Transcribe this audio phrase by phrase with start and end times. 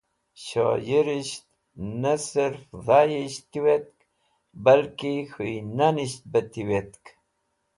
[0.43, 1.43] Shyirsht
[2.01, 3.95] ne sirf dhayisht tiwetk
[4.63, 7.03] balki k̃hũy nanisht bẽ tiwetk.